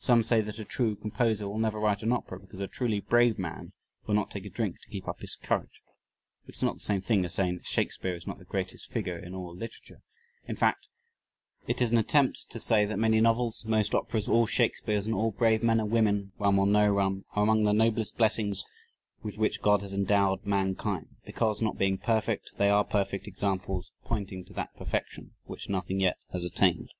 [0.00, 3.38] Some say that a true composer will never write an opera because a truly brave
[3.38, 3.72] man
[4.06, 5.80] will not take a drink to keep up his courage;
[6.44, 9.16] which is not the same thing as saying that Shakespeare is not the greatest figure
[9.16, 10.02] in all literature;
[10.46, 10.88] in fact,
[11.66, 15.30] it is an attempt to say that many novels, most operas, all Shakespeares, and all
[15.30, 18.66] brave men and women (rum or no rum) are among the noblest blessings
[19.22, 24.44] with which God has endowed mankind because, not being perfect, they are perfect examples pointing
[24.44, 26.90] to that perfection which nothing yet has attained.